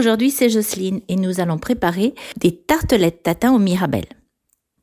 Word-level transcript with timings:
aujourd'hui 0.00 0.30
c'est 0.30 0.48
Jocelyne 0.48 1.00
et 1.08 1.16
nous 1.16 1.40
allons 1.40 1.58
préparer 1.58 2.14
des 2.38 2.56
tartelettes 2.56 3.22
tatin 3.22 3.52
au 3.52 3.58
mirabelle. 3.58 4.08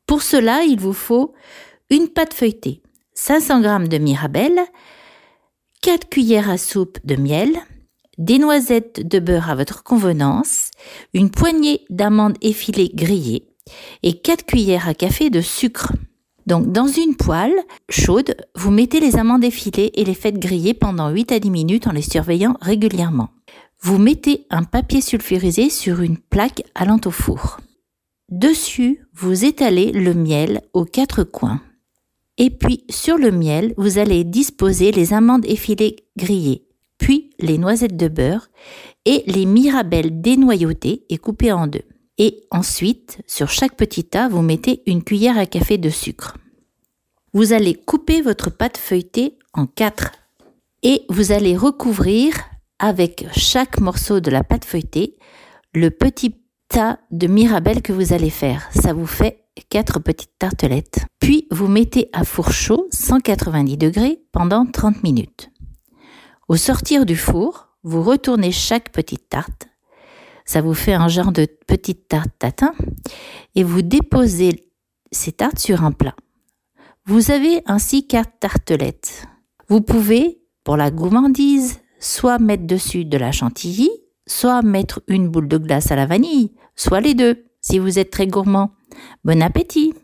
Pour 0.06 0.22
cela, 0.22 0.62
il 0.62 0.80
vous 0.80 0.94
faut 0.94 1.34
une 1.90 2.08
pâte 2.08 2.32
feuilletée, 2.32 2.82
500 3.14 3.62
g 3.62 3.88
de 3.88 3.98
mirabelle, 3.98 4.60
4 5.82 6.08
cuillères 6.08 6.48
à 6.48 6.56
soupe 6.56 6.98
de 7.04 7.16
miel, 7.16 7.50
des 8.16 8.38
noisettes 8.38 9.06
de 9.06 9.18
beurre 9.18 9.50
à 9.50 9.54
votre 9.56 9.82
convenance, 9.82 10.70
une 11.14 11.30
poignée 11.30 11.84
d'amandes 11.90 12.38
effilées 12.40 12.90
grillées 12.94 13.48
et 14.02 14.20
4 14.20 14.46
cuillères 14.46 14.88
à 14.88 14.94
café 14.94 15.30
de 15.30 15.40
sucre. 15.40 15.92
Donc 16.46 16.72
dans 16.72 16.86
une 16.86 17.16
poêle 17.16 17.56
chaude, 17.90 18.36
vous 18.54 18.70
mettez 18.70 19.00
les 19.00 19.16
amandes 19.16 19.44
effilées 19.44 19.90
et 19.94 20.04
les 20.04 20.14
faites 20.14 20.38
griller 20.38 20.74
pendant 20.74 21.10
8 21.10 21.32
à 21.32 21.40
10 21.40 21.50
minutes 21.50 21.86
en 21.86 21.92
les 21.92 22.02
surveillant 22.02 22.56
régulièrement. 22.60 23.28
Vous 23.80 23.98
mettez 23.98 24.46
un 24.50 24.64
papier 24.64 25.00
sulfurisé 25.00 25.70
sur 25.70 26.00
une 26.00 26.18
plaque 26.18 26.62
allant 26.74 27.00
au 27.04 27.10
four. 27.10 27.58
Dessus, 28.28 29.06
vous 29.14 29.44
étalez 29.44 29.92
le 29.92 30.14
miel 30.14 30.62
aux 30.72 30.84
quatre 30.84 31.22
coins. 31.22 31.62
Et 32.36 32.50
puis 32.50 32.84
sur 32.90 33.18
le 33.18 33.30
miel, 33.30 33.74
vous 33.76 33.98
allez 33.98 34.24
disposer 34.24 34.92
les 34.92 35.12
amandes 35.12 35.46
effilées 35.46 35.96
grillées, 36.16 36.66
puis 36.98 37.30
les 37.38 37.56
noisettes 37.56 37.96
de 37.96 38.08
beurre 38.08 38.48
et 39.04 39.22
les 39.26 39.46
mirabelles 39.46 40.20
dénoyautées 40.20 41.04
et 41.08 41.18
coupées 41.18 41.52
en 41.52 41.66
deux. 41.66 41.84
Et 42.18 42.44
ensuite, 42.50 43.22
sur 43.26 43.48
chaque 43.48 43.76
petit 43.76 44.04
tas, 44.04 44.28
vous 44.28 44.42
mettez 44.42 44.82
une 44.86 45.04
cuillère 45.04 45.38
à 45.38 45.46
café 45.46 45.78
de 45.78 45.88
sucre. 45.88 46.36
Vous 47.32 47.52
allez 47.52 47.74
couper 47.74 48.22
votre 48.22 48.50
pâte 48.50 48.76
feuilletée 48.76 49.38
en 49.52 49.66
quatre 49.66 50.12
et 50.82 51.02
vous 51.08 51.32
allez 51.32 51.56
recouvrir 51.56 52.34
avec 52.78 53.26
chaque 53.36 53.80
morceau 53.80 54.20
de 54.20 54.30
la 54.30 54.44
pâte 54.44 54.64
feuilletée 54.64 55.16
le 55.74 55.90
petit 55.90 56.36
tas 56.68 56.98
de 57.10 57.26
mirabelle 57.26 57.82
que 57.82 57.92
vous 57.92 58.12
allez 58.12 58.30
faire. 58.30 58.68
Ça 58.72 58.92
vous 58.92 59.06
fait 59.06 59.44
quatre 59.68 60.00
petites 60.00 60.38
tartelettes. 60.38 61.06
Puis 61.20 61.46
vous 61.50 61.68
mettez 61.68 62.08
à 62.12 62.24
four 62.24 62.52
chaud 62.52 62.88
190 62.92 63.76
degrés 63.76 64.20
pendant 64.32 64.66
30 64.66 65.02
minutes. 65.02 65.50
Au 66.48 66.56
sortir 66.56 67.04
du 67.06 67.16
four, 67.16 67.68
vous 67.82 68.02
retournez 68.02 68.52
chaque 68.52 68.90
petite 68.90 69.28
tarte 69.28 69.68
ça 70.48 70.62
vous 70.62 70.72
fait 70.72 70.94
un 70.94 71.08
genre 71.08 71.30
de 71.30 71.46
petite 71.66 72.08
tarte 72.08 72.30
tatin. 72.38 72.74
Et 73.54 73.62
vous 73.62 73.82
déposez 73.82 74.72
ces 75.12 75.30
tartes 75.30 75.58
sur 75.58 75.84
un 75.84 75.92
plat. 75.92 76.16
Vous 77.04 77.30
avez 77.30 77.60
ainsi 77.66 78.06
quatre 78.06 78.38
tartelettes. 78.40 79.26
Vous 79.68 79.82
pouvez, 79.82 80.40
pour 80.64 80.78
la 80.78 80.90
gourmandise, 80.90 81.80
soit 81.98 82.38
mettre 82.38 82.66
dessus 82.66 83.04
de 83.04 83.18
la 83.18 83.32
chantilly, 83.32 83.90
soit 84.26 84.62
mettre 84.62 85.02
une 85.08 85.28
boule 85.28 85.48
de 85.48 85.58
glace 85.58 85.90
à 85.90 85.96
la 85.96 86.06
vanille, 86.06 86.52
soit 86.76 87.00
les 87.00 87.14
deux, 87.14 87.44
si 87.60 87.78
vous 87.78 87.98
êtes 87.98 88.10
très 88.10 88.26
gourmand. 88.26 88.70
Bon 89.24 89.42
appétit 89.42 89.92